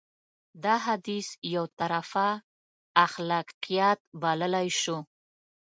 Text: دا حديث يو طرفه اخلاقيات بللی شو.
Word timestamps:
دا 0.63 0.75
حديث 0.85 1.27
يو 1.53 1.63
طرفه 1.79 2.29
اخلاقيات 3.07 3.99
بللی 4.21 4.69
شو. 4.81 4.97